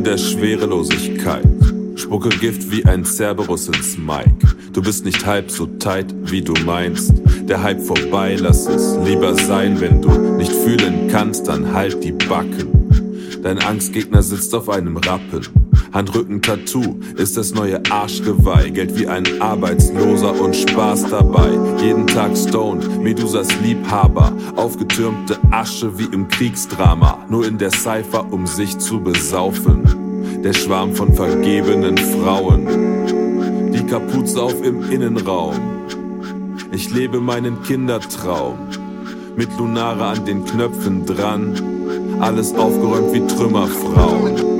in 0.00 0.04
der 0.04 0.16
Schwerelosigkeit. 0.16 1.44
Spucke 1.96 2.28
Gift 2.28 2.70
wie 2.70 2.84
ein 2.84 3.04
Cerberus 3.04 3.66
ins 3.66 3.98
Mike. 3.98 4.46
Du 4.72 4.80
bist 4.80 5.04
nicht 5.04 5.26
halb 5.26 5.50
so 5.50 5.66
tight, 5.66 6.14
wie 6.30 6.40
du 6.40 6.54
meinst. 6.64 7.12
Der 7.48 7.60
Hype 7.60 7.80
vorbei, 7.80 8.36
lass 8.38 8.66
es 8.66 8.96
lieber 9.04 9.34
sein. 9.34 9.80
Wenn 9.80 10.00
du 10.00 10.08
nicht 10.36 10.52
fühlen 10.52 11.08
kannst, 11.10 11.48
dann 11.48 11.72
halt 11.72 12.02
die 12.04 12.12
Backen. 12.12 13.40
Dein 13.42 13.58
Angstgegner 13.58 14.22
sitzt 14.22 14.54
auf 14.54 14.68
einem 14.68 14.96
Rappen. 14.96 15.42
Handrücken-Tattoo 15.92 17.00
ist 17.16 17.36
das 17.36 17.52
neue 17.52 17.80
Arschgeweih. 17.90 18.70
Geld 18.70 18.98
wie 18.98 19.08
ein 19.08 19.24
Arbeitsloser 19.40 20.40
und 20.40 20.54
Spaß 20.54 21.10
dabei. 21.10 21.50
Jeden 21.82 22.06
Tag 22.06 22.36
stoned, 22.36 23.02
Medusas 23.02 23.48
Liebhaber. 23.60 24.32
Aufgetürmte 24.56 25.38
Asche 25.50 25.98
wie 25.98 26.14
im 26.14 26.28
Kriegsdrama. 26.28 27.26
Nur 27.28 27.46
in 27.46 27.58
der 27.58 27.70
Cypher, 27.70 28.32
um 28.32 28.46
sich 28.46 28.78
zu 28.78 29.00
besaufen. 29.00 30.42
Der 30.44 30.52
Schwarm 30.52 30.94
von 30.94 31.12
vergebenen 31.12 31.98
Frauen. 31.98 33.72
Die 33.72 33.84
Kapuze 33.84 34.40
auf 34.40 34.64
im 34.64 34.90
Innenraum. 34.90 35.56
Ich 36.72 36.90
lebe 36.94 37.20
meinen 37.20 37.62
Kindertraum. 37.62 38.58
Mit 39.36 39.48
Lunare 39.58 40.04
an 40.04 40.24
den 40.24 40.44
Knöpfen 40.44 41.04
dran. 41.04 41.54
Alles 42.20 42.54
aufgeräumt 42.54 43.12
wie 43.12 43.26
Trümmerfrauen. 43.26 44.59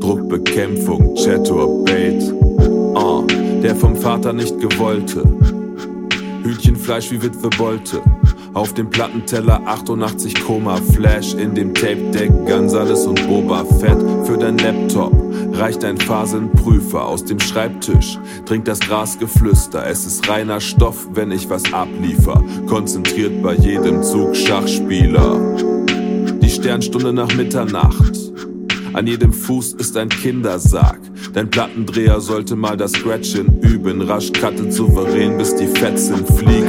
Druckbekämpfung, 0.00 1.16
Chaturbait. 1.16 2.22
Oh, 2.94 3.24
der 3.62 3.76
vom 3.76 3.96
Vater 3.96 4.32
nicht 4.32 4.58
gewollte. 4.60 5.22
Hühnchenfleisch 6.42 7.10
wie 7.10 7.22
Witwe 7.22 7.50
Bolte. 7.50 8.02
Auf 8.54 8.72
dem 8.72 8.88
Plattenteller 8.88 9.60
88 9.66 10.40
Koma 10.44 10.76
Flash 10.76 11.34
in 11.34 11.56
dem 11.56 11.74
Tape 11.74 12.10
Deck 12.12 12.30
Gonzales 12.46 13.04
und 13.04 13.26
Boba 13.26 13.64
Fett 13.80 13.98
für 14.24 14.38
dein 14.38 14.58
Laptop 14.58 15.12
reicht 15.54 15.84
ein 15.84 15.98
Phasenprüfer 15.98 17.04
aus 17.04 17.24
dem 17.24 17.40
Schreibtisch 17.40 18.16
trinkt 18.46 18.68
das 18.68 18.78
Grasgeflüster 18.78 19.84
es 19.86 20.06
ist 20.06 20.28
reiner 20.28 20.60
Stoff 20.60 21.08
wenn 21.14 21.32
ich 21.32 21.50
was 21.50 21.72
abliefer 21.72 22.44
konzentriert 22.66 23.42
bei 23.42 23.54
jedem 23.54 24.04
Zug 24.04 24.36
Schachspieler 24.36 25.56
die 26.40 26.50
Sternstunde 26.50 27.12
nach 27.12 27.34
Mitternacht 27.34 28.33
an 28.94 29.06
jedem 29.06 29.32
Fuß 29.32 29.74
ist 29.74 29.96
ein 29.96 30.08
Kindersarg 30.08 31.00
dein 31.34 31.50
Plattendreher 31.50 32.20
sollte 32.20 32.56
mal 32.56 32.76
das 32.76 32.92
Scratchen 32.92 33.60
üben. 33.60 34.00
Rasch 34.02 34.32
cuttet 34.32 34.72
souverän 34.72 35.36
bis 35.36 35.54
die 35.56 35.66
Fetzen 35.66 36.24
fliegen 36.26 36.64